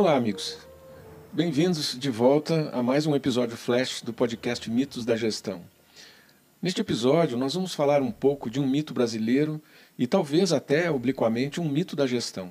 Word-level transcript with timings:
Olá, 0.00 0.16
amigos. 0.16 0.56
Bem-vindos 1.30 1.94
de 1.94 2.08
volta 2.08 2.70
a 2.70 2.82
mais 2.82 3.04
um 3.04 3.14
episódio 3.14 3.54
flash 3.54 4.00
do 4.00 4.14
podcast 4.14 4.70
Mitos 4.70 5.04
da 5.04 5.14
Gestão. 5.14 5.60
Neste 6.62 6.80
episódio, 6.80 7.36
nós 7.36 7.52
vamos 7.52 7.74
falar 7.74 8.00
um 8.00 8.10
pouco 8.10 8.48
de 8.48 8.58
um 8.58 8.66
mito 8.66 8.94
brasileiro 8.94 9.60
e 9.98 10.06
talvez 10.06 10.54
até 10.54 10.90
obliquamente 10.90 11.60
um 11.60 11.68
mito 11.68 11.94
da 11.94 12.06
gestão. 12.06 12.50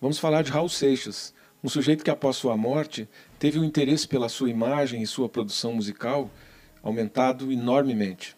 Vamos 0.00 0.16
falar 0.16 0.42
de 0.42 0.52
Raul 0.52 0.68
Seixas, 0.68 1.34
um 1.60 1.68
sujeito 1.68 2.04
que 2.04 2.10
após 2.10 2.36
sua 2.36 2.56
morte 2.56 3.08
teve 3.36 3.58
um 3.58 3.64
interesse 3.64 4.06
pela 4.06 4.28
sua 4.28 4.48
imagem 4.48 5.02
e 5.02 5.08
sua 5.08 5.28
produção 5.28 5.74
musical 5.74 6.30
aumentado 6.84 7.50
enormemente. 7.50 8.36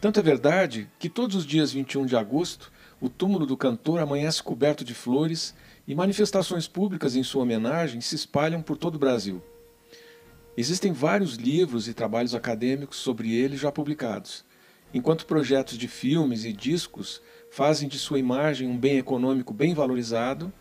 Tanto 0.00 0.18
é 0.18 0.22
verdade 0.24 0.90
que 0.98 1.08
todos 1.08 1.36
os 1.36 1.46
dias 1.46 1.70
21 1.70 2.04
de 2.04 2.16
agosto, 2.16 2.72
o 3.00 3.08
túmulo 3.08 3.46
do 3.46 3.56
cantor 3.56 4.00
amanhece 4.00 4.42
coberto 4.42 4.84
de 4.84 4.92
flores 4.92 5.54
e 5.86 5.94
manifestações 5.94 6.68
públicas 6.68 7.16
em 7.16 7.22
sua 7.22 7.42
homenagem 7.42 8.00
se 8.00 8.14
espalham 8.14 8.62
por 8.62 8.76
todo 8.76 8.96
o 8.96 8.98
Brasil. 8.98 9.42
Existem 10.56 10.92
vários 10.92 11.36
livros 11.36 11.88
e 11.88 11.94
trabalhos 11.94 12.34
acadêmicos 12.34 12.98
sobre 12.98 13.34
ele 13.34 13.56
já 13.56 13.72
publicados, 13.72 14.44
enquanto 14.92 15.26
projetos 15.26 15.78
de 15.78 15.88
filmes 15.88 16.44
e 16.44 16.52
discos 16.52 17.22
fazem 17.50 17.88
de 17.88 17.98
sua 17.98 18.18
imagem 18.18 18.68
um 18.68 18.76
bem 18.76 18.98
econômico 18.98 19.52
bem 19.52 19.74
valorizado, 19.74 20.52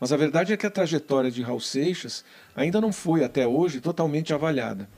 mas 0.00 0.12
a 0.12 0.16
verdade 0.16 0.52
é 0.52 0.56
que 0.56 0.66
a 0.66 0.70
trajetória 0.70 1.30
de 1.30 1.42
Raul 1.42 1.60
Seixas 1.60 2.24
ainda 2.54 2.80
não 2.80 2.92
foi 2.92 3.24
até 3.24 3.46
hoje 3.46 3.80
totalmente 3.80 4.32
avaliada. 4.32 4.88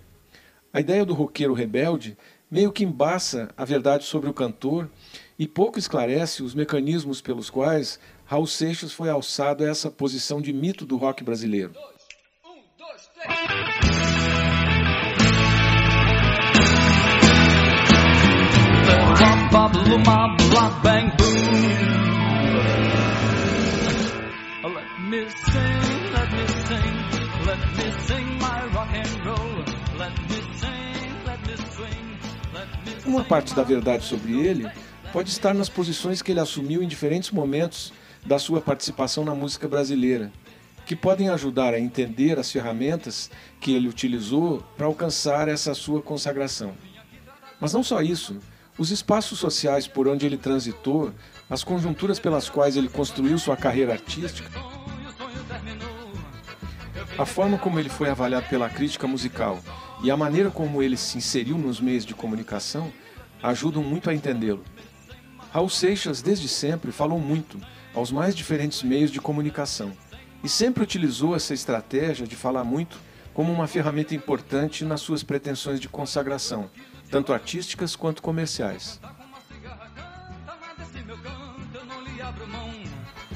A 0.72 0.80
ideia 0.80 1.04
do 1.04 1.14
roqueiro 1.14 1.54
rebelde 1.54 2.16
meio 2.50 2.72
que 2.72 2.84
embaça 2.84 3.48
a 3.56 3.64
verdade 3.64 4.04
sobre 4.04 4.28
o 4.28 4.34
cantor 4.34 4.90
e 5.38 5.46
pouco 5.46 5.78
esclarece 5.78 6.42
os 6.42 6.54
mecanismos 6.54 7.20
pelos 7.20 7.48
quais 7.48 7.98
Raul 8.30 8.46
Seixas 8.46 8.92
foi 8.92 9.10
alçado 9.10 9.64
a 9.64 9.68
essa 9.68 9.90
posição 9.90 10.40
de 10.40 10.52
mito 10.52 10.86
do 10.86 10.96
rock 10.96 11.24
brasileiro. 11.24 11.72
Um, 12.46 12.62
Uma 33.06 33.24
parte 33.24 33.56
da 33.56 33.64
verdade 33.64 34.04
sobre 34.04 34.40
ele 34.40 34.70
pode 35.12 35.30
estar 35.30 35.52
nas 35.52 35.68
posições 35.68 36.22
que 36.22 36.30
ele 36.30 36.38
assumiu 36.38 36.80
em 36.80 36.86
diferentes 36.86 37.32
momentos 37.32 37.92
da 38.24 38.38
sua 38.38 38.60
participação 38.60 39.24
na 39.24 39.34
música 39.34 39.66
brasileira, 39.66 40.32
que 40.86 40.96
podem 40.96 41.28
ajudar 41.28 41.74
a 41.74 41.80
entender 41.80 42.38
as 42.38 42.50
ferramentas 42.50 43.30
que 43.60 43.72
ele 43.72 43.88
utilizou 43.88 44.62
para 44.76 44.86
alcançar 44.86 45.48
essa 45.48 45.74
sua 45.74 46.02
consagração. 46.02 46.74
Mas 47.60 47.72
não 47.72 47.82
só 47.82 48.02
isso, 48.02 48.38
os 48.78 48.90
espaços 48.90 49.38
sociais 49.38 49.86
por 49.86 50.08
onde 50.08 50.26
ele 50.26 50.36
transitou, 50.36 51.12
as 51.48 51.62
conjunturas 51.62 52.18
pelas 52.18 52.48
quais 52.48 52.76
ele 52.76 52.88
construiu 52.88 53.38
sua 53.38 53.56
carreira 53.56 53.92
artística, 53.92 54.50
a 57.18 57.26
forma 57.26 57.58
como 57.58 57.78
ele 57.78 57.88
foi 57.90 58.08
avaliado 58.08 58.48
pela 58.48 58.68
crítica 58.68 59.06
musical 59.06 59.60
e 60.02 60.10
a 60.10 60.16
maneira 60.16 60.50
como 60.50 60.82
ele 60.82 60.96
se 60.96 61.18
inseriu 61.18 61.58
nos 61.58 61.78
meios 61.80 62.06
de 62.06 62.14
comunicação 62.14 62.90
ajudam 63.42 63.82
muito 63.82 64.08
a 64.08 64.14
entendê-lo. 64.14 64.64
Raul 65.52 65.68
Seixas, 65.68 66.22
desde 66.22 66.48
sempre, 66.48 66.92
falou 66.92 67.18
muito 67.18 67.60
aos 67.94 68.10
mais 68.10 68.34
diferentes 68.34 68.82
meios 68.82 69.10
de 69.10 69.20
comunicação 69.20 69.92
e 70.42 70.48
sempre 70.48 70.82
utilizou 70.82 71.34
essa 71.36 71.54
estratégia 71.54 72.26
de 72.26 72.36
falar 72.36 72.64
muito 72.64 72.98
como 73.34 73.52
uma 73.52 73.66
ferramenta 73.66 74.14
importante 74.14 74.84
nas 74.84 75.00
suas 75.00 75.22
pretensões 75.22 75.80
de 75.80 75.88
consagração, 75.88 76.70
tanto 77.10 77.32
artísticas 77.32 77.94
quanto 77.94 78.22
comerciais. 78.22 79.00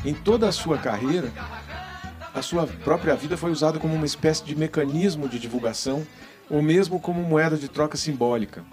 Em 0.05 0.15
toda 0.15 0.49
a 0.49 0.53
sua 0.53 0.77
carreira, 0.79 1.33
a 2.35 2.43
sua 2.43 2.67
própria 2.67 3.15
vida 3.15 3.37
foi 3.37 3.51
usada 3.51 3.79
como 3.79 3.95
uma 3.95 4.05
espécie 4.05 4.45
de 4.45 4.55
mecanismo 4.55 5.29
de 5.29 5.39
divulgação 5.39 6.07
ou 6.51 6.61
mesmo 6.61 7.01
como 7.01 7.23
moeda 7.23 7.57
de 7.57 7.69
troca 7.69 7.97
simbólica. 7.97 8.65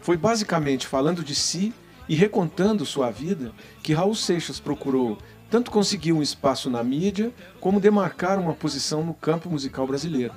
Foi 0.00 0.16
basicamente 0.16 0.86
falando 0.86 1.22
de 1.22 1.34
si 1.34 1.72
e 2.10 2.16
recontando 2.16 2.84
sua 2.84 3.08
vida 3.08 3.52
que 3.84 3.94
Raul 3.94 4.16
Seixas 4.16 4.58
procurou 4.58 5.16
tanto 5.48 5.70
conseguir 5.70 6.12
um 6.12 6.20
espaço 6.20 6.68
na 6.68 6.82
mídia 6.82 7.32
como 7.60 7.78
demarcar 7.78 8.36
uma 8.40 8.52
posição 8.52 9.04
no 9.04 9.14
campo 9.14 9.48
musical 9.48 9.86
brasileiro. 9.86 10.34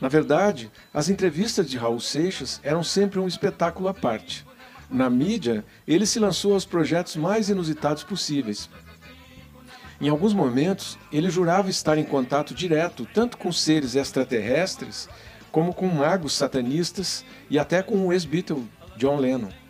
Na 0.00 0.06
verdade, 0.06 0.70
as 0.92 1.08
entrevistas 1.08 1.68
de 1.68 1.76
Raul 1.76 1.98
Seixas 1.98 2.60
eram 2.62 2.84
sempre 2.84 3.18
um 3.18 3.26
espetáculo 3.26 3.88
à 3.88 3.94
parte. 3.94 4.46
Na 4.88 5.10
mídia, 5.10 5.64
ele 5.84 6.06
se 6.06 6.20
lançou 6.20 6.54
aos 6.54 6.64
projetos 6.64 7.16
mais 7.16 7.48
inusitados 7.48 8.04
possíveis. 8.04 8.70
Em 10.00 10.08
alguns 10.08 10.32
momentos, 10.32 10.96
ele 11.10 11.28
jurava 11.28 11.70
estar 11.70 11.98
em 11.98 12.04
contato 12.04 12.54
direto 12.54 13.04
tanto 13.12 13.36
com 13.36 13.50
seres 13.50 13.96
extraterrestres 13.96 15.08
como 15.50 15.74
com 15.74 15.88
magos 15.88 16.34
satanistas 16.34 17.24
e 17.50 17.58
até 17.58 17.82
com 17.82 18.06
o 18.06 18.12
ex-Beatle 18.12 18.64
John 18.96 19.16
Lennon. 19.16 19.63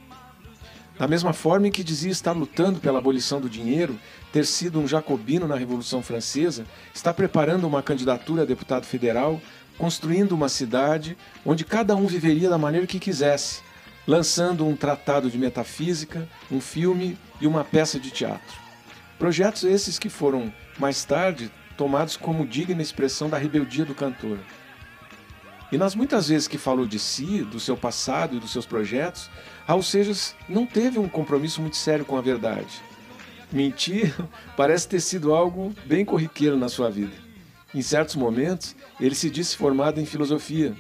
Da 0.99 1.09
mesma 1.09 1.33
forma 1.33 1.67
em 1.67 1.73
que 1.73 1.83
dizia 1.83 2.13
estar 2.13 2.33
lutando 2.33 2.79
pela 2.79 2.99
abolição 2.99 3.41
do 3.41 3.49
dinheiro, 3.49 3.99
ter 4.33 4.47
sido 4.47 4.79
um 4.79 4.87
jacobino 4.87 5.49
na 5.49 5.57
Revolução 5.57 6.03
Francesa, 6.03 6.65
está 6.95 7.13
preparando 7.13 7.67
uma 7.67 7.83
candidatura 7.83 8.43
a 8.43 8.47
deputado 8.47 8.87
federal, 8.87 9.41
construindo 9.77 10.33
uma 10.33 10.49
cidade 10.49 11.17
onde 11.45 11.65
cada 11.65 11.97
um 11.97 12.07
viveria 12.07 12.49
da 12.49 12.59
maneira 12.59 12.87
que 12.87 13.01
quisesse, 13.01 13.61
lançando 14.07 14.65
um 14.65 14.77
tratado 14.77 15.29
de 15.29 15.37
metafísica, 15.37 16.29
um 16.51 16.61
filme 16.61 17.19
e 17.41 17.47
uma 17.47 17.65
peça 17.65 17.99
de 17.99 18.13
teatro. 18.13 18.57
Projetos 19.19 19.65
esses 19.65 19.99
que 19.99 20.09
foram, 20.09 20.53
mais 20.79 21.05
tarde, 21.05 21.51
tomados 21.77 22.17
como 22.17 22.47
digna 22.47 22.83
expressão 22.83 23.29
da 23.29 23.37
rebeldia 23.37 23.85
do 23.85 23.95
cantor. 23.97 24.39
E 25.75 25.77
nas 25.77 25.97
muitas 25.97 26.29
vezes 26.29 26.47
que 26.47 26.57
falou 26.57 26.87
de 26.87 27.01
si, 27.01 27.43
do 27.43 27.59
seu 27.59 27.77
passado 27.77 28.37
e 28.37 28.39
dos 28.39 28.53
seus 28.53 28.65
projetos, 28.65 29.29
Raul 29.67 29.83
Seixas 29.83 30.33
não 30.49 30.65
teve 30.65 31.01
um 31.01 31.09
compromisso 31.09 31.61
muito 31.61 31.77
sério 31.77 32.05
com 32.05 32.17
a 32.17 32.21
verdade. 32.21 32.81
Mentir 33.51 34.15
parece 34.57 34.87
ter 34.87 35.01
sido 35.01 35.35
algo 35.35 35.75
bem 35.85 36.05
corriqueiro 36.05 36.57
na 36.57 36.69
sua 36.69 36.89
vida. 36.89 37.11
Em 37.75 37.83
certos 37.83 38.15
momentos, 38.15 38.77
ele 39.01 39.17
se 39.17 39.29
disse 39.29 39.57
formado 39.57 40.01
em 40.01 40.07
filosofia. 40.07 40.77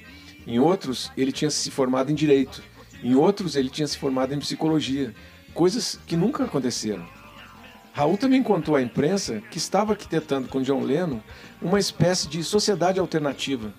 Em 0.46 0.60
outros, 0.60 1.10
ele 1.16 1.32
tinha 1.32 1.50
se 1.50 1.72
formado 1.72 2.12
em 2.12 2.14
direito. 2.14 2.62
Em 3.02 3.16
outros, 3.16 3.56
ele 3.56 3.70
tinha 3.70 3.88
se 3.88 3.98
formado 3.98 4.32
em 4.32 4.38
psicologia. 4.38 5.12
Coisas 5.52 5.98
que 6.06 6.16
nunca 6.16 6.44
aconteceram. 6.44 7.04
Raul 7.92 8.16
também 8.16 8.44
contou 8.44 8.76
à 8.76 8.80
imprensa 8.80 9.42
que 9.50 9.58
estava 9.58 9.94
arquitetando 9.94 10.46
com 10.46 10.62
John 10.62 10.84
Lennon 10.84 11.18
uma 11.60 11.80
espécie 11.80 12.28
de 12.28 12.44
sociedade 12.44 13.00
alternativa, 13.00 13.74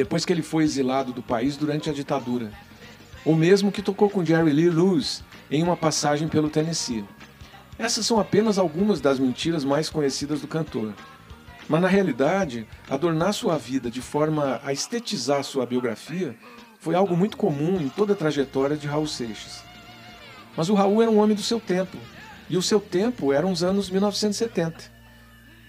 depois 0.00 0.24
que 0.24 0.32
ele 0.32 0.40
foi 0.40 0.64
exilado 0.64 1.12
do 1.12 1.22
país 1.22 1.58
durante 1.58 1.90
a 1.90 1.92
ditadura, 1.92 2.50
o 3.22 3.34
mesmo 3.34 3.70
que 3.70 3.82
tocou 3.82 4.08
com 4.08 4.24
Jerry 4.24 4.50
Lee 4.50 4.70
Lewis 4.70 5.22
em 5.50 5.62
uma 5.62 5.76
passagem 5.76 6.26
pelo 6.26 6.48
Tennessee. 6.48 7.04
Essas 7.78 8.06
são 8.06 8.18
apenas 8.18 8.58
algumas 8.58 8.98
das 8.98 9.18
mentiras 9.18 9.62
mais 9.62 9.90
conhecidas 9.90 10.40
do 10.40 10.48
cantor. 10.48 10.94
Mas 11.68 11.82
na 11.82 11.86
realidade, 11.86 12.66
adornar 12.88 13.34
sua 13.34 13.58
vida 13.58 13.90
de 13.90 14.00
forma 14.00 14.58
a 14.64 14.72
estetizar 14.72 15.44
sua 15.44 15.66
biografia 15.66 16.34
foi 16.78 16.94
algo 16.94 17.14
muito 17.14 17.36
comum 17.36 17.78
em 17.78 17.90
toda 17.90 18.14
a 18.14 18.16
trajetória 18.16 18.78
de 18.78 18.86
Raul 18.86 19.06
Seixas. 19.06 19.62
Mas 20.56 20.70
o 20.70 20.74
Raul 20.74 21.02
era 21.02 21.10
um 21.10 21.18
homem 21.18 21.36
do 21.36 21.42
seu 21.42 21.60
tempo, 21.60 21.98
e 22.48 22.56
o 22.56 22.62
seu 22.62 22.80
tempo 22.80 23.34
eram 23.34 23.52
os 23.52 23.62
anos 23.62 23.90
1970. 23.90 24.98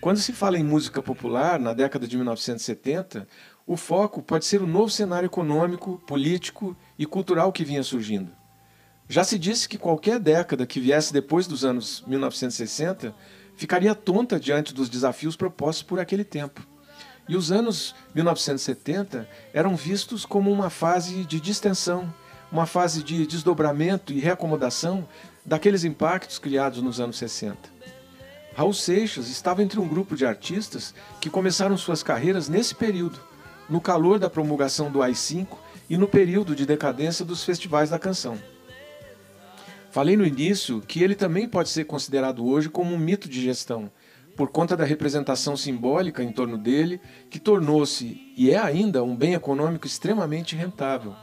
Quando 0.01 0.17
se 0.17 0.33
fala 0.33 0.57
em 0.57 0.63
música 0.63 0.99
popular, 0.99 1.59
na 1.59 1.73
década 1.75 2.07
de 2.07 2.15
1970, 2.15 3.27
o 3.71 3.77
foco 3.77 4.21
pode 4.21 4.43
ser 4.43 4.61
o 4.61 4.67
novo 4.67 4.89
cenário 4.89 5.27
econômico, 5.27 5.97
político 6.05 6.75
e 6.99 7.05
cultural 7.05 7.53
que 7.53 7.63
vinha 7.63 7.81
surgindo. 7.81 8.29
Já 9.07 9.23
se 9.23 9.39
disse 9.39 9.69
que 9.69 9.77
qualquer 9.77 10.19
década 10.19 10.65
que 10.65 10.77
viesse 10.77 11.13
depois 11.13 11.47
dos 11.47 11.63
anos 11.63 12.03
1960 12.05 13.15
ficaria 13.55 13.95
tonta 13.95 14.37
diante 14.37 14.73
dos 14.73 14.89
desafios 14.89 15.37
propostos 15.37 15.83
por 15.83 16.01
aquele 16.01 16.25
tempo. 16.25 16.67
E 17.29 17.37
os 17.37 17.49
anos 17.49 17.95
1970 18.13 19.25
eram 19.53 19.73
vistos 19.77 20.25
como 20.25 20.51
uma 20.51 20.69
fase 20.69 21.23
de 21.23 21.39
distensão, 21.39 22.13
uma 22.51 22.65
fase 22.65 23.01
de 23.01 23.25
desdobramento 23.25 24.11
e 24.11 24.19
reacomodação 24.19 25.07
daqueles 25.45 25.85
impactos 25.85 26.37
criados 26.37 26.81
nos 26.81 26.99
anos 26.99 27.17
60. 27.17 27.57
Raul 28.53 28.73
Seixas 28.73 29.29
estava 29.29 29.63
entre 29.63 29.79
um 29.79 29.87
grupo 29.87 30.13
de 30.17 30.25
artistas 30.25 30.93
que 31.21 31.29
começaram 31.29 31.77
suas 31.77 32.03
carreiras 32.03 32.49
nesse 32.49 32.75
período 32.75 33.31
no 33.69 33.81
calor 33.81 34.19
da 34.19 34.29
promulgação 34.29 34.91
do 34.91 35.01
AI-5 35.01 35.47
e 35.89 35.97
no 35.97 36.07
período 36.07 36.55
de 36.55 36.65
decadência 36.65 37.25
dos 37.25 37.43
festivais 37.43 37.89
da 37.89 37.99
canção. 37.99 38.37
Falei 39.91 40.15
no 40.15 40.25
início 40.25 40.79
que 40.79 41.03
ele 41.03 41.15
também 41.15 41.49
pode 41.49 41.67
ser 41.67 41.83
considerado 41.83 42.45
hoje 42.45 42.69
como 42.69 42.93
um 42.93 42.97
mito 42.97 43.27
de 43.27 43.41
gestão, 43.41 43.91
por 44.37 44.49
conta 44.49 44.77
da 44.77 44.85
representação 44.85 45.57
simbólica 45.57 46.23
em 46.23 46.31
torno 46.31 46.57
dele, 46.57 47.01
que 47.29 47.37
tornou-se 47.37 48.33
e 48.37 48.49
é 48.49 48.57
ainda 48.57 49.03
um 49.03 49.15
bem 49.15 49.33
econômico 49.33 49.85
extremamente 49.85 50.55
rentável. 50.55 51.13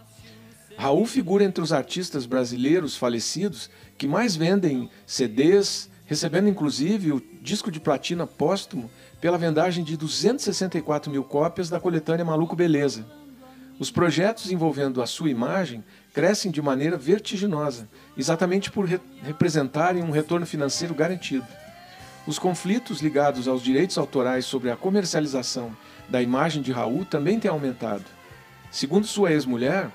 Raul 0.77 1.07
figura 1.07 1.43
entre 1.43 1.65
os 1.65 1.73
artistas 1.73 2.27
brasileiros 2.27 2.97
falecidos 2.97 3.71
que 3.97 4.07
mais 4.07 4.37
vendem 4.37 4.89
CDs, 5.07 5.91
recebendo 6.05 6.49
inclusive 6.49 7.11
o 7.11 7.23
disco 7.43 7.71
de 7.71 7.81
platina 7.81 8.27
póstumo 8.27 8.91
pela 9.21 9.39
vendagem 9.39 9.83
de 9.85 9.97
264 9.97 11.11
mil 11.11 11.25
cópias 11.25 11.69
da 11.69 11.81
coletânea 11.81 12.25
Maluco 12.25 12.55
Beleza. 12.55 13.07
Os 13.79 13.91
projetos 13.91 14.51
envolvendo 14.51 15.01
a 15.01 15.07
sua 15.07 15.31
imagem 15.31 15.85
crescem 16.13 16.51
de 16.51 16.61
maneira 16.61 16.97
vertiginosa, 16.97 17.89
exatamente 18.17 18.71
por 18.71 18.87
re 18.87 19.01
representarem 19.23 20.03
um 20.03 20.11
retorno 20.11 20.47
financeiro 20.47 20.95
garantido. 20.95 21.47
Os 22.27 22.39
conflitos 22.39 23.01
ligados 23.01 23.47
aos 23.49 23.63
direitos 23.63 23.97
autorais 23.97 24.45
sobre 24.45 24.71
a 24.71 24.77
comercialização 24.77 25.77
da 26.09 26.21
imagem 26.21 26.61
de 26.61 26.73
Raul 26.73 27.05
também 27.05 27.39
têm 27.39 27.51
aumentado. 27.51 28.05
Segundo 28.71 29.07
sua 29.07 29.33
ex-mulher, 29.33 29.91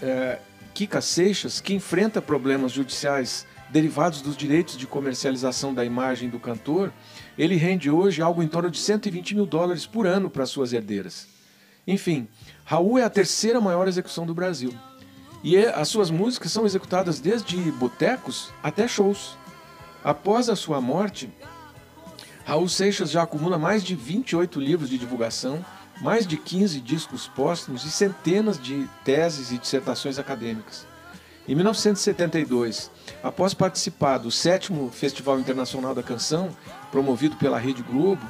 é, 0.00 0.38
Kika 0.74 1.00
Seixas, 1.00 1.60
que 1.60 1.74
enfrenta 1.74 2.20
problemas 2.20 2.72
judiciais 2.72 3.46
derivados 3.72 4.20
dos 4.20 4.36
direitos 4.36 4.76
de 4.76 4.86
comercialização 4.86 5.72
da 5.72 5.82
imagem 5.82 6.28
do 6.28 6.38
cantor, 6.38 6.92
ele 7.38 7.56
rende 7.56 7.90
hoje 7.90 8.20
algo 8.20 8.42
em 8.42 8.48
torno 8.48 8.70
de 8.70 8.78
120 8.78 9.34
mil 9.34 9.46
dólares 9.46 9.86
por 9.86 10.06
ano 10.06 10.28
para 10.28 10.44
suas 10.44 10.74
herdeiras. 10.74 11.26
Enfim, 11.86 12.28
Raul 12.64 12.98
é 12.98 13.02
a 13.02 13.10
terceira 13.10 13.60
maior 13.60 13.88
execução 13.88 14.26
do 14.26 14.34
Brasil. 14.34 14.72
E 15.42 15.56
é, 15.56 15.74
as 15.74 15.88
suas 15.88 16.10
músicas 16.10 16.52
são 16.52 16.66
executadas 16.66 17.18
desde 17.18 17.56
botecos 17.72 18.52
até 18.62 18.86
shows. 18.86 19.36
Após 20.04 20.50
a 20.50 20.54
sua 20.54 20.80
morte, 20.80 21.32
Raul 22.44 22.68
Seixas 22.68 23.10
já 23.10 23.22
acumula 23.22 23.58
mais 23.58 23.82
de 23.82 23.94
28 23.94 24.60
livros 24.60 24.90
de 24.90 24.98
divulgação, 24.98 25.64
mais 26.00 26.26
de 26.26 26.36
15 26.36 26.78
discos 26.80 27.26
póstumos 27.26 27.84
e 27.84 27.90
centenas 27.90 28.60
de 28.60 28.86
teses 29.04 29.50
e 29.50 29.58
dissertações 29.58 30.18
acadêmicas. 30.18 30.86
Em 31.48 31.54
1972, 31.54 32.90
após 33.22 33.54
participar 33.54 34.18
do 34.18 34.30
sétimo 34.30 34.90
Festival 34.90 35.38
Internacional 35.38 35.94
da 35.94 36.02
Canção, 36.02 36.50
promovido 36.90 37.36
pela 37.36 37.58
Rede 37.58 37.82
Globo, 37.82 38.26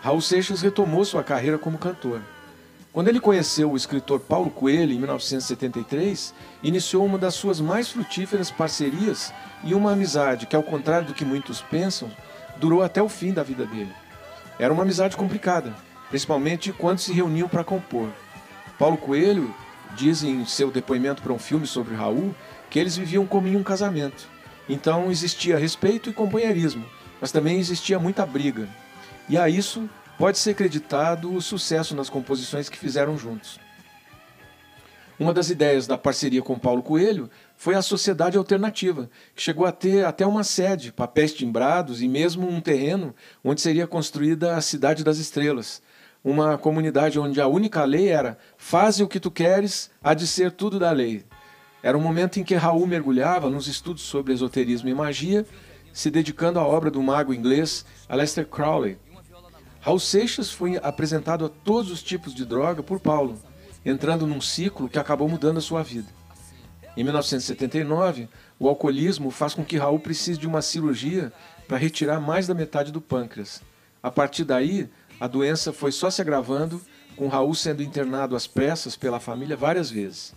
Raul 0.00 0.20
Seixas 0.20 0.62
retomou 0.62 1.04
sua 1.04 1.24
carreira 1.24 1.58
como 1.58 1.78
cantor. 1.78 2.20
Quando 2.92 3.08
ele 3.08 3.20
conheceu 3.20 3.70
o 3.70 3.76
escritor 3.76 4.20
Paulo 4.20 4.50
Coelho 4.50 4.92
em 4.92 4.98
1973, 4.98 6.32
iniciou 6.62 7.04
uma 7.04 7.18
das 7.18 7.34
suas 7.34 7.60
mais 7.60 7.90
frutíferas 7.90 8.50
parcerias 8.50 9.34
e 9.64 9.74
uma 9.74 9.92
amizade 9.92 10.46
que, 10.46 10.56
ao 10.56 10.62
contrário 10.62 11.08
do 11.08 11.12
que 11.12 11.24
muitos 11.24 11.60
pensam, 11.60 12.10
durou 12.56 12.82
até 12.82 13.02
o 13.02 13.08
fim 13.08 13.32
da 13.32 13.42
vida 13.42 13.66
dele. 13.66 13.92
Era 14.58 14.72
uma 14.72 14.82
amizade 14.82 15.16
complicada, 15.16 15.74
principalmente 16.08 16.72
quando 16.72 17.00
se 17.00 17.12
reuniam 17.12 17.48
para 17.48 17.64
compor. 17.64 18.08
Paulo 18.78 18.96
Coelho 18.96 19.54
diz 19.94 20.22
em 20.22 20.44
seu 20.46 20.70
depoimento 20.70 21.20
para 21.20 21.32
um 21.32 21.38
filme 21.38 21.66
sobre 21.66 21.94
Raul 21.94 22.34
que 22.70 22.78
eles 22.78 22.96
viviam 22.96 23.26
como 23.26 23.48
em 23.48 23.56
um 23.56 23.62
casamento. 23.62 24.35
Então 24.68 25.10
existia 25.10 25.58
respeito 25.58 26.10
e 26.10 26.12
companheirismo, 26.12 26.84
mas 27.20 27.32
também 27.32 27.58
existia 27.58 27.98
muita 27.98 28.26
briga. 28.26 28.68
E 29.28 29.36
a 29.36 29.48
isso 29.48 29.88
pode 30.18 30.38
ser 30.38 30.54
creditado 30.54 31.32
o 31.32 31.40
sucesso 31.40 31.94
nas 31.94 32.10
composições 32.10 32.68
que 32.68 32.78
fizeram 32.78 33.16
juntos. 33.16 33.60
Uma 35.18 35.32
das 35.32 35.48
ideias 35.48 35.86
da 35.86 35.96
parceria 35.96 36.42
com 36.42 36.58
Paulo 36.58 36.82
Coelho 36.82 37.30
foi 37.56 37.74
a 37.74 37.80
Sociedade 37.80 38.36
Alternativa, 38.36 39.08
que 39.34 39.42
chegou 39.42 39.64
a 39.64 39.72
ter 39.72 40.04
até 40.04 40.26
uma 40.26 40.44
sede, 40.44 40.92
papéis 40.92 41.32
timbrados 41.32 42.02
e 42.02 42.08
mesmo 42.08 42.46
um 42.46 42.60
terreno 42.60 43.14
onde 43.42 43.62
seria 43.62 43.86
construída 43.86 44.56
a 44.56 44.60
Cidade 44.60 45.02
das 45.02 45.16
Estrelas, 45.16 45.80
uma 46.22 46.58
comunidade 46.58 47.18
onde 47.18 47.40
a 47.40 47.46
única 47.46 47.82
lei 47.84 48.08
era 48.08 48.36
faze 48.58 49.02
o 49.02 49.08
que 49.08 49.18
tu 49.18 49.30
queres, 49.30 49.90
há 50.02 50.12
de 50.12 50.26
ser 50.26 50.50
tudo 50.50 50.78
da 50.78 50.90
lei. 50.90 51.24
Era 51.86 51.96
um 51.96 52.00
momento 52.00 52.40
em 52.40 52.42
que 52.42 52.56
Raul 52.56 52.84
mergulhava 52.84 53.48
nos 53.48 53.68
estudos 53.68 54.02
sobre 54.02 54.32
esoterismo 54.32 54.88
e 54.88 54.94
magia, 54.94 55.46
se 55.92 56.10
dedicando 56.10 56.58
à 56.58 56.66
obra 56.66 56.90
do 56.90 57.00
mago 57.00 57.32
inglês 57.32 57.86
Aleister 58.08 58.44
Crowley. 58.44 58.98
Raul 59.78 60.00
Seixas 60.00 60.50
foi 60.50 60.80
apresentado 60.82 61.44
a 61.44 61.48
todos 61.48 61.92
os 61.92 62.02
tipos 62.02 62.34
de 62.34 62.44
droga 62.44 62.82
por 62.82 62.98
Paulo, 62.98 63.40
entrando 63.84 64.26
num 64.26 64.40
ciclo 64.40 64.88
que 64.88 64.98
acabou 64.98 65.28
mudando 65.28 65.58
a 65.58 65.60
sua 65.60 65.84
vida. 65.84 66.08
Em 66.96 67.04
1979, 67.04 68.28
o 68.58 68.68
alcoolismo 68.68 69.30
faz 69.30 69.54
com 69.54 69.64
que 69.64 69.78
Raul 69.78 70.00
precise 70.00 70.40
de 70.40 70.48
uma 70.48 70.62
cirurgia 70.62 71.32
para 71.68 71.78
retirar 71.78 72.18
mais 72.18 72.48
da 72.48 72.54
metade 72.54 72.90
do 72.90 73.00
pâncreas. 73.00 73.62
A 74.02 74.10
partir 74.10 74.42
daí, 74.42 74.90
a 75.20 75.28
doença 75.28 75.72
foi 75.72 75.92
só 75.92 76.10
se 76.10 76.20
agravando, 76.20 76.82
com 77.14 77.28
Raul 77.28 77.54
sendo 77.54 77.80
internado 77.80 78.34
às 78.34 78.44
pressas 78.44 78.96
pela 78.96 79.20
família 79.20 79.56
várias 79.56 79.88
vezes. 79.88 80.34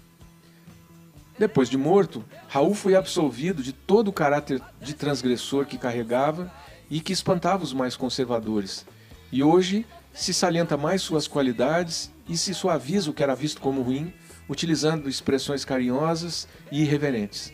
Depois 1.39 1.69
de 1.69 1.77
morto, 1.77 2.25
Raul 2.49 2.75
foi 2.75 2.95
absolvido 2.95 3.63
de 3.63 3.71
todo 3.71 4.09
o 4.09 4.13
caráter 4.13 4.61
de 4.81 4.93
transgressor 4.93 5.65
que 5.65 5.77
carregava 5.77 6.51
e 6.89 6.99
que 6.99 7.13
espantava 7.13 7.63
os 7.63 7.71
mais 7.71 7.95
conservadores. 7.95 8.85
E 9.31 9.41
hoje 9.41 9.85
se 10.13 10.33
salienta 10.33 10.75
mais 10.75 11.01
suas 11.01 11.29
qualidades 11.29 12.11
e 12.27 12.35
se 12.35 12.53
suaviza 12.53 13.09
o 13.09 13.13
que 13.13 13.23
era 13.23 13.35
visto 13.35 13.61
como 13.61 13.81
ruim, 13.81 14.13
utilizando 14.49 15.07
expressões 15.07 15.63
carinhosas 15.63 16.45
e 16.69 16.81
irreverentes. 16.81 17.53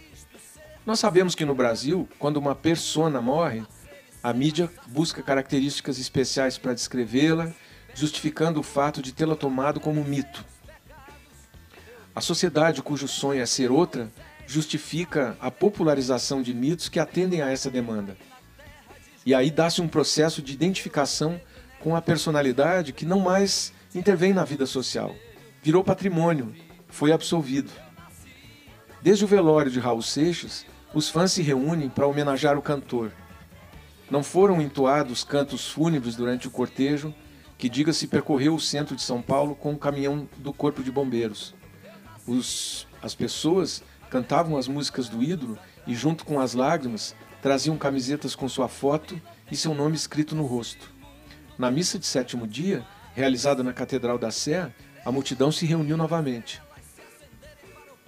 Nós 0.84 1.00
sabemos 1.00 1.36
que 1.36 1.46
no 1.46 1.54
Brasil, 1.54 2.10
quando 2.18 2.38
uma 2.38 2.56
persona 2.56 3.22
morre, 3.22 3.64
a 4.24 4.34
mídia 4.34 4.68
busca 4.88 5.22
características 5.22 6.00
especiais 6.00 6.58
para 6.58 6.74
descrevê-la, 6.74 7.54
justificando 7.94 8.60
o 8.60 8.64
fato 8.64 9.00
de 9.00 9.14
tê-la 9.14 9.36
tomado 9.36 9.80
como 9.80 10.04
mito. 10.04 10.44
A 12.16 12.22
sociedade 12.22 12.82
cujo 12.82 13.10
sonho 13.10 13.42
é 13.42 13.46
ser 13.46 13.70
outra 13.70 14.10
justifica 14.48 15.36
a 15.38 15.52
popularização 15.52 16.42
de 16.42 16.54
mitos 16.54 16.88
que 16.88 16.98
atendem 16.98 17.42
a 17.42 17.52
essa 17.52 17.70
demanda. 17.70 18.16
E 19.26 19.36
aí 19.36 19.52
dá-se 19.52 19.82
um 19.82 19.88
processo 19.88 20.42
de 20.42 20.54
identificação 20.54 21.42
com 21.78 21.94
a 21.94 22.02
personalidade 22.02 22.94
que 22.94 23.06
não 23.06 23.20
mais 23.20 23.74
intervém 23.94 24.32
na 24.32 24.46
vida 24.46 24.66
social. 24.66 25.14
Virou 25.62 25.84
patrimônio, 25.84 26.56
foi 26.88 27.12
absolvido. 27.12 27.70
Desde 29.02 29.26
o 29.26 29.28
velório 29.28 29.70
de 29.70 29.82
Raul 29.82 30.02
Seixas, 30.02 30.66
os 30.94 31.10
fãs 31.10 31.34
se 31.34 31.42
reúnem 31.42 31.90
para 31.90 32.08
homenagear 32.08 32.58
o 32.58 32.62
cantor. 32.62 33.12
Não 34.10 34.24
foram 34.24 34.62
entoados 34.62 35.26
cantos 35.26 35.68
fúnebres 35.68 36.16
durante 36.16 36.48
o 36.48 36.52
cortejo, 36.52 37.14
que 37.58 37.68
diga-se 37.68 38.08
percorreu 38.08 38.56
o 38.56 38.60
centro 38.60 38.96
de 38.96 39.02
São 39.02 39.22
Paulo 39.22 39.54
com 39.54 39.74
o 39.74 39.78
caminhão 39.78 40.30
do 40.38 40.54
Corpo 40.54 40.82
de 40.82 40.92
Bombeiros. 40.92 41.54
Os, 42.28 42.88
as 43.02 43.14
pessoas 43.14 43.84
cantavam 44.10 44.58
as 44.58 44.68
músicas 44.68 45.10
do 45.10 45.22
ídolo 45.22 45.58
e, 45.86 45.94
junto 45.94 46.26
com 46.26 46.40
as 46.40 46.54
lágrimas, 46.54 47.16
traziam 47.42 47.78
camisetas 47.78 48.36
com 48.36 48.50
sua 48.50 48.68
foto 48.68 49.20
e 49.52 49.56
seu 49.56 49.74
nome 49.74 49.96
escrito 49.96 50.36
no 50.36 50.46
rosto. 50.46 50.92
Na 51.58 51.70
missa 51.70 52.00
de 52.00 52.06
sétimo 52.06 52.48
dia, 52.48 52.86
realizada 53.14 53.64
na 53.64 53.72
Catedral 53.72 54.18
da 54.18 54.32
Sé, 54.32 54.74
a 55.06 55.12
multidão 55.12 55.52
se 55.52 55.66
reuniu 55.66 55.96
novamente. 55.96 56.62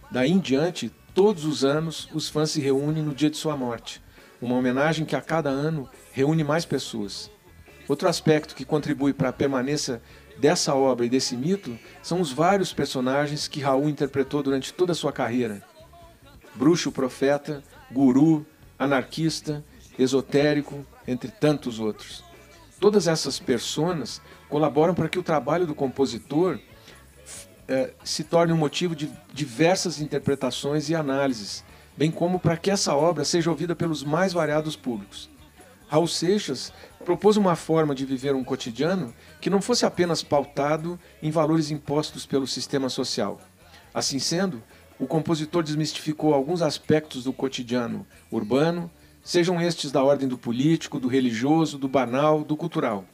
Daí 0.10 0.32
em 0.32 0.40
diante, 0.40 0.92
todos 1.14 1.46
os 1.46 1.64
anos, 1.64 2.10
os 2.14 2.30
fãs 2.30 2.52
se 2.52 2.60
reúnem 2.60 3.04
no 3.04 3.14
dia 3.14 3.30
de 3.30 3.38
sua 3.38 3.56
morte, 3.56 4.02
uma 4.42 4.56
homenagem 4.56 5.06
que 5.06 5.16
a 5.16 5.22
cada 5.22 5.50
ano 5.50 5.90
reúne 6.12 6.44
mais 6.44 6.66
pessoas. 6.66 7.30
Outro 7.88 8.10
aspecto 8.10 8.56
que 8.56 8.66
contribui 8.66 9.14
para 9.14 9.30
a 9.30 9.34
permanência 9.34 10.02
dessa 10.40 10.76
obra 10.76 11.06
e 11.06 11.10
desse 11.10 11.36
mito 11.36 11.78
são 12.02 12.22
os 12.22 12.32
vários 12.32 12.74
personagens 12.74 13.48
que 13.48 13.62
Raul 13.62 13.90
interpretou 13.90 14.44
durante 14.44 14.74
toda 14.74 14.92
a 14.92 14.96
sua 14.96 15.12
carreira: 15.12 15.62
bruxo, 16.56 16.92
profeta, 16.92 17.64
guru, 17.92 18.46
anarquista, 18.78 19.64
esotérico, 19.98 20.86
entre 21.08 21.32
tantos 21.32 21.80
outros. 21.80 22.24
Todas 22.80 23.08
essas 23.08 23.40
personas 23.40 24.22
colaboram 24.50 24.94
para 24.94 25.10
que 25.10 25.18
o 25.18 25.24
trabalho 25.24 25.66
do 25.66 25.74
compositor 25.74 26.60
eh, 27.68 27.92
se 28.04 28.24
torne 28.24 28.54
um 28.54 28.58
motivo 28.58 28.96
de 28.96 29.12
diversas 29.34 30.00
interpretações 30.00 30.90
e 30.90 30.96
análises, 30.96 31.64
bem 31.98 32.12
como 32.12 32.40
para 32.40 32.56
que 32.56 32.70
essa 32.70 32.96
obra 32.96 33.26
seja 33.26 33.50
ouvida 33.50 33.76
pelos 33.76 34.04
mais 34.04 34.32
variados 34.32 34.76
públicos. 34.76 35.30
Raul 35.88 36.08
Seixas 36.08 36.74
propôs 37.06 37.38
uma 37.38 37.56
forma 37.56 37.96
de 37.96 38.06
viver 38.06 38.36
um 38.36 38.44
cotidiano 38.44 39.14
que 39.40 39.50
não 39.50 39.62
fosse 39.62 39.86
apenas 39.86 40.22
pautado 40.22 41.00
em 41.24 41.32
valores 41.32 41.72
impostos 41.72 42.26
pelo 42.26 42.46
sistema 42.46 42.90
social. 42.90 43.40
Assim 43.94 44.20
sendo, 44.20 44.62
o 45.00 45.08
compositor 45.08 45.64
desmistificou 45.64 46.34
alguns 46.34 46.62
aspectos 46.62 47.24
do 47.24 47.32
cotidiano 47.32 48.06
urbano, 48.30 48.92
sejam 49.24 49.62
estes 49.62 49.92
da 49.92 50.04
ordem 50.04 50.28
do 50.28 50.38
político, 50.38 51.00
do 51.00 51.08
religioso, 51.08 51.78
do 51.78 51.88
banal, 51.88 52.44
do 52.44 52.58
cultural. 52.58 53.06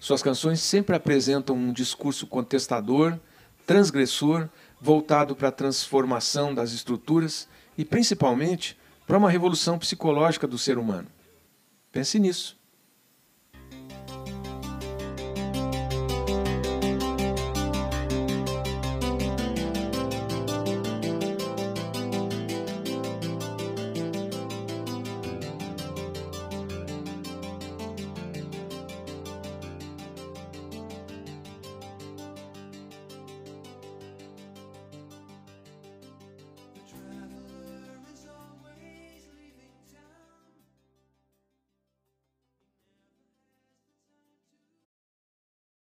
Suas 0.00 0.22
canções 0.22 0.60
sempre 0.60 0.96
apresentam 0.96 1.54
um 1.54 1.72
discurso 1.72 2.26
contestador, 2.26 3.18
transgressor, 3.66 4.48
voltado 4.80 5.36
para 5.36 5.48
a 5.48 5.52
transformação 5.52 6.54
das 6.54 6.72
estruturas 6.72 7.48
e, 7.76 7.84
principalmente, 7.84 8.78
para 9.06 9.18
uma 9.18 9.30
revolução 9.30 9.78
psicológica 9.78 10.46
do 10.46 10.56
ser 10.56 10.78
humano. 10.78 11.08
Pense 11.96 12.18
nisso. 12.18 12.58